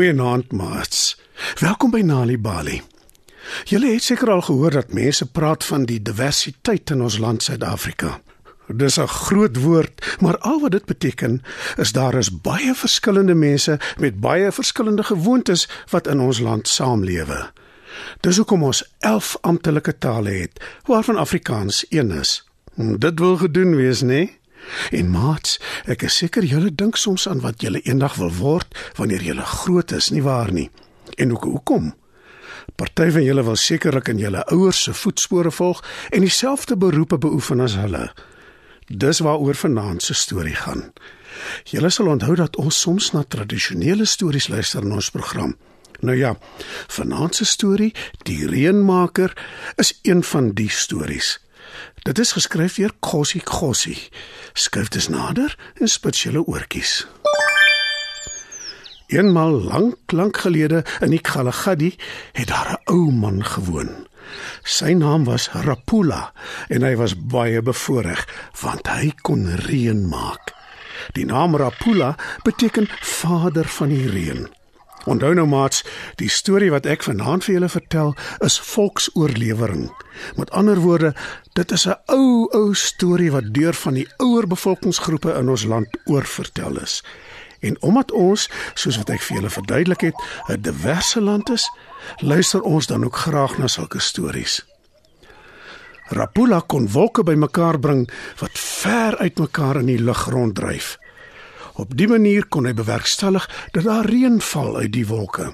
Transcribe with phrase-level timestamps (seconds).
[0.00, 1.20] Goeienaand, maats.
[1.60, 2.78] Welkom by Nali Bali.
[3.68, 8.14] Julle het seker al gehoor dat mense praat van die diversiteit in ons land Suid-Afrika.
[8.66, 11.42] Dis 'n groot woord, maar al wat dit beteken
[11.76, 17.50] is daar is baie verskillende mense met baie verskillende gewoontes wat in ons land saamlewe.
[18.20, 22.48] Dis hoekom ons 11 amptelike tale het, waarvan Afrikaans een is.
[22.98, 24.06] Dit wil gedoen wees, né?
[24.06, 24.39] Nee?
[24.90, 25.58] En maats,
[25.90, 29.92] ek is seker julle dink soms aan wat julle eendag wil word wanneer julle groot
[29.92, 30.70] is, nie waar nie?
[31.16, 31.94] En ook hoekom?
[32.74, 37.60] Party van julle wil sekerlik in julle ouers se voetspore volg en dieselfde beroepe beoefen
[37.60, 38.10] as hulle.
[38.86, 40.92] Dis waaroor vanaand se storie gaan.
[41.64, 45.56] Julle sal onthou dat ons soms na tradisionele stories luister in ons program.
[46.00, 46.38] Nou ja,
[46.88, 47.94] vanaand se storie,
[48.24, 49.36] Die Reënmaker,
[49.76, 51.38] is een van die stories.
[52.02, 54.08] Dit is geskryf deur Gossie Gossie.
[54.52, 57.06] Skryf dit nader en spits julle oortjies.
[59.10, 61.96] Eenmal lank, lank gelede in die Kalahari
[62.32, 64.06] het daar 'n ou man gewoon.
[64.62, 66.32] Sy naam was Rapula
[66.68, 68.26] en hy was baie bevoorreg
[68.60, 70.54] want hy kon reën maak.
[71.12, 74.48] Die naam Rapula beteken vader van die reën.
[75.04, 75.84] Onthou nou maats,
[76.20, 79.88] die storie wat ek vanaand vir julle vertel is volksoorlewering.
[80.36, 81.14] Met ander woorde,
[81.56, 85.88] dit is 'n ou ou storie wat deur van die ouer bevolkingsgroepe in ons land
[86.04, 87.02] oorvertel is.
[87.60, 90.16] En omdat ons, soos wat ek vir julle verduidelik het,
[90.48, 91.70] 'n diverse land is,
[92.18, 94.64] luister ons dan ook graag na sulke stories.
[96.10, 100.98] Rapula kon wolke bymekaar bring wat ver uitmekaar in die lug ronddryf.
[101.80, 105.46] Op dië manier kon hy bewerkstellig dat daar reën val uit die wolke.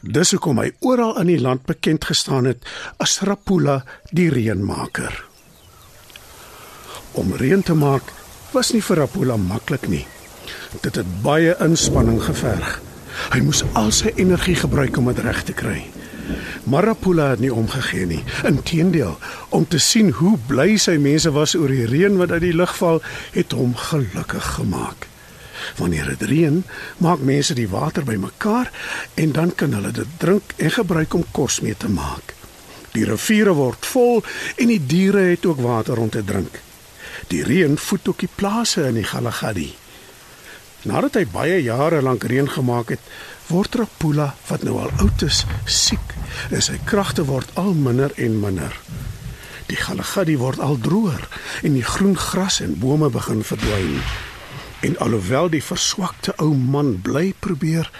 [0.00, 2.64] Dis hoekom hy oral in die land bekend gestaan het
[3.04, 5.12] as Rapula die reënmaker.
[7.20, 8.14] Om reën te maak
[8.54, 10.06] was nie vir Rapula maklik nie.
[10.80, 12.78] Dit het baie inspanning geverg.
[13.34, 15.82] Hy moes al sy energie gebruik om dit reg te kry.
[16.64, 18.22] Marapula het nie omgegee nie.
[18.48, 19.18] Inteendeel,
[19.52, 22.72] om te sien hoe bly sy mense was oor die reën wat uit die lug
[22.80, 23.04] val,
[23.36, 25.08] het hom gelukkig gemaak.
[25.76, 26.62] Wanneer dit reën,
[27.04, 28.70] maak mense die water bymekaar
[29.14, 32.34] en dan kan hulle dit drink en gebruik om kos mee te maak.
[32.96, 34.22] Die riviere word vol
[34.56, 36.60] en die diere het ook water om te drink.
[37.28, 39.72] Die reën voed ook die plase in die Galagadi.
[40.88, 43.02] Nadat hy baie jare lank reën gemaak het,
[43.50, 46.14] word Rapula, wat nou al oud is, siek
[46.54, 48.74] en sy kragte word al minder en minder.
[49.68, 51.26] Die Galagadi word al droër
[51.66, 53.98] en die groen gras en bome begin verdwyn.
[54.80, 57.90] En alhoewel die verswakte ou man bly probeer,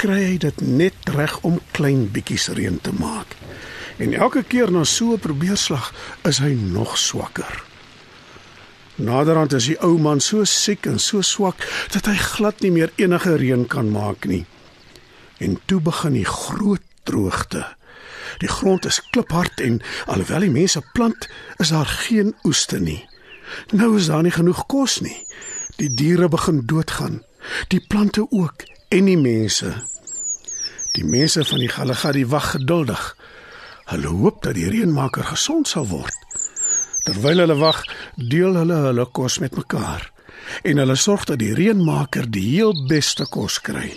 [0.00, 3.36] kry hy dit net reg om klein bietjies reën te maak.
[4.00, 5.92] En elke keer na so 'n probeerslag
[6.24, 7.64] is hy nog swakker.
[8.96, 11.60] Naderhand is die ou man so siek en so swak
[11.92, 14.46] dat hy glad nie meer enige reën kan maak nie.
[15.38, 17.76] En toe begin die groot droogte.
[18.38, 23.04] Die grond is kliphard en alhoewel die mense plant, is daar geen oeste nie.
[23.70, 25.26] Nou is daar nie genoeg kos nie.
[25.76, 27.18] Die diere begin doodgaan,
[27.68, 29.74] die plante ook en die mense.
[30.96, 33.02] Die mense van die Galagadi wag geduldig.
[33.90, 36.16] Hulle hoop dat die reënmaker gesond sal word.
[37.04, 37.82] Terwyl hulle wag,
[38.16, 40.08] deel hulle hulle kos met mekaar
[40.62, 43.90] en hulle sorg dat die reënmaker die heel beste kos kry.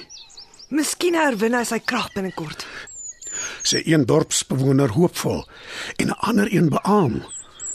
[0.76, 2.68] Miskien herwin hy sy krag binnekort.
[3.64, 5.46] Sê een dorpsbewoner hoopvol
[5.96, 7.24] en 'n ander een beamoen.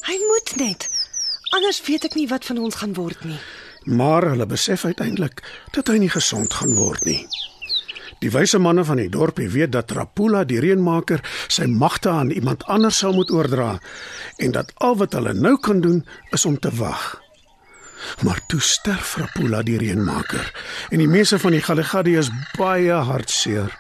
[0.05, 0.91] Hy moet net.
[1.57, 3.41] Anders weet ek nie wat van ons gaan word nie.
[3.85, 7.27] Maar hulle besef uiteindelik dat hy nie gesond gaan word nie.
[8.25, 11.21] Die wyse manne van die dorp weet dat Rapula die reënmaker
[11.53, 13.75] sy magte aan iemand anders sal moet oordra
[14.41, 16.01] en dat al wat hulle nou kan doen
[16.33, 17.21] is om te wag.
[18.25, 20.53] Maar toe sterf Rapula die reënmaker
[20.91, 23.73] en die mense van die Galagadi is baie hartseer.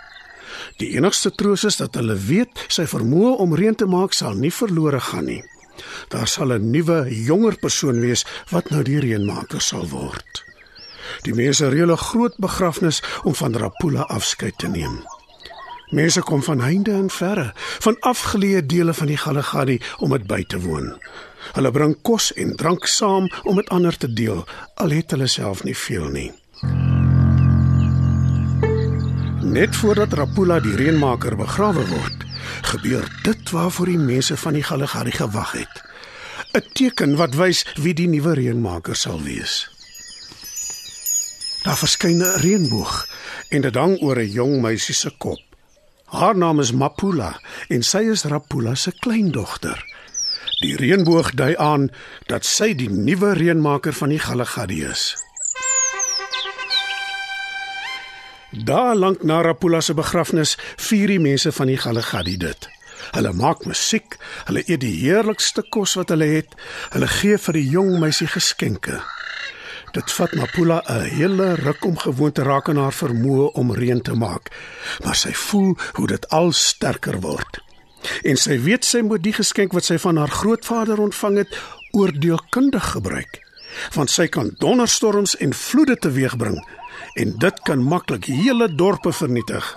[0.81, 4.53] Die enigste troos is dat hulle weet sy vermoë om reën te maak sal nie
[4.53, 5.43] verlore gaan nie.
[6.09, 10.45] Daar sal 'n nuwe, jonger persoon wees wat nou die reënmaker sal word.
[11.23, 15.05] Die mense reël 'n groot begrafnis om van Rapula afskeid te neem.
[15.91, 20.43] Mense kom van heinde en verre, van afgeleë dele van die Galagadi om dit by
[20.43, 20.99] te woon.
[21.53, 24.45] Hulle bring kos en drank saam om dit ander te deel,
[24.75, 26.33] al het hulle self nie veel nie.
[29.45, 32.24] Net voordat Rapula die reënmaker begrawe word,
[32.63, 35.83] gebeur dit waarvoor die mense van die Galagadi gewag het.
[36.55, 39.69] 'n Teken wat wys wie die nuwe reënmaker sal wees.
[41.65, 43.09] Daar verskyn 'n reënboog
[43.49, 45.41] en dit hang oor 'n jong meisie se kop.
[46.05, 49.85] Haar naam is Mapula en sy is Rapula se kleindogter.
[50.61, 51.91] Die reënboog dui aan
[52.27, 55.17] dat sy die nuwe reënmaker van die Galagadi is.
[58.63, 62.69] Daar lank na Rapula se begrafnis vier die mense van die Galagadi dit.
[63.17, 64.15] Hulle maak musiek,
[64.47, 66.55] hulle eet die heerlikste kos wat hulle het,
[66.95, 69.01] hulle gee vir die jong meisie geskenke.
[69.97, 74.03] Dit vat Mapula 'n hele ruk om gewoon te raak aan haar vermoë om reën
[74.03, 74.55] te maak,
[75.05, 77.59] maar sy voel hoe dit al sterker word.
[78.23, 81.59] En sy weet sy moet die geskenk wat sy van haar grootvader ontvang het,
[81.91, 83.43] oordeelkundig gebruik,
[83.95, 86.63] want sy kan donderstorms en vloede teweegbring
[87.15, 89.77] en dit kan maklik hele dorpe vernietig.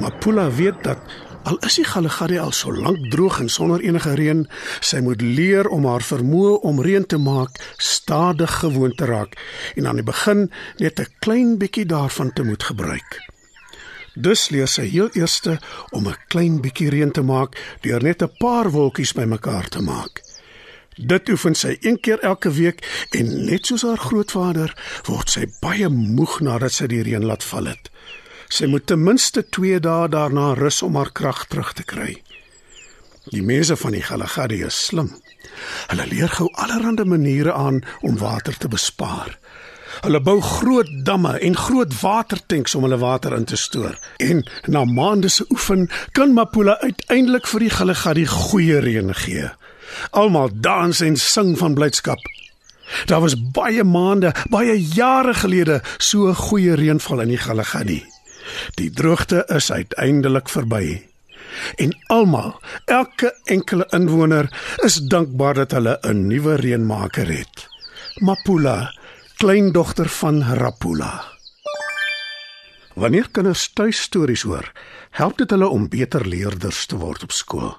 [0.00, 0.98] Mapula weet dat
[1.42, 4.44] al is die Galagadi al so lank droog en sonder enige reën,
[4.80, 9.36] sy moet leer om haar vermoë om reën te maak stadig gewoon te raak
[9.76, 13.20] en aan die begin net 'n klein bietjie daarvan te moet gebruik.
[14.14, 15.40] Dus leer sy heel eers
[15.90, 20.31] om 'n klein bietjie reën te maak deur net 'n paar wolkies bymekaar te maak.
[20.96, 22.82] Dit oefen sy een keer elke week
[23.16, 24.74] en net soos haar grootvader
[25.08, 27.88] word sy baie moeg nadat sy die reën laat val het.
[28.52, 32.18] Sy moet ten minste 2 dae daarna rus om haar krag terug te kry.
[33.32, 35.08] Die mense van die Galagadi is slim.
[35.88, 39.38] Hulle leer gou allerlei maniere aan om water te bespaar.
[40.02, 43.96] Hulle bou groot damme en groot watertanks om hulle water in te stoor.
[44.18, 49.50] En na maande se oefen kan Mapula uiteindelik vir die Galagadi goeie reën gee.
[50.10, 52.18] Almal dans en sing van blydskap.
[53.06, 58.02] Daar was baie maande, baie jare gelede so goeie reënval in die Galagadi.
[58.76, 61.02] Die droogte is uiteindelik verby.
[61.76, 64.48] En almal, elke enkele inwoner
[64.84, 67.68] is dankbaar dat hulle 'n nuwe reënmaker het.
[68.20, 68.92] Mapula,
[69.36, 71.24] kleindogter van Rapula.
[72.94, 74.72] Wanneer kinders tuistories hoor,
[75.10, 77.78] help dit hulle om beter leerders te word op skool.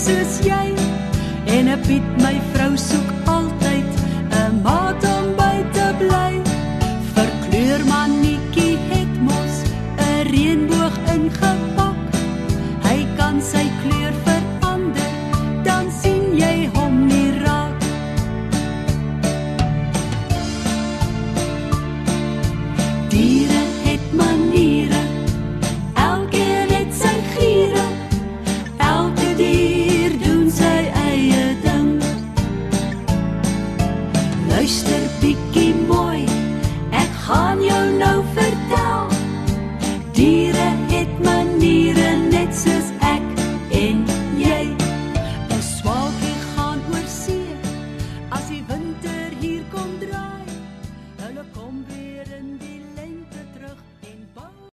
[0.00, 0.68] Soos jy.
[1.56, 2.29] En 'n Piet my